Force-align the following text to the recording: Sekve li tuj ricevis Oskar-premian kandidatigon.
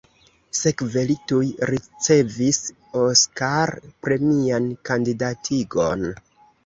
Sekve 0.59 1.01
li 1.09 1.15
tuj 1.31 1.49
ricevis 1.71 2.59
Oskar-premian 3.03 4.67
kandidatigon. 4.91 6.09